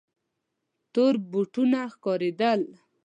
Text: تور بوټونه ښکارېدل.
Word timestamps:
تور 0.93 1.13
بوټونه 1.31 1.79
ښکارېدل. 1.93 2.61